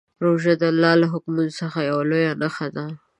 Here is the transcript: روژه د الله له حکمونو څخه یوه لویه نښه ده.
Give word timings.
روژه 0.25 0.53
د 0.61 0.63
الله 0.71 0.93
له 1.01 1.07
حکمونو 1.13 1.55
څخه 1.59 1.79
یوه 1.89 2.03
لویه 2.09 2.33
نښه 2.41 2.67
ده. 2.75 2.85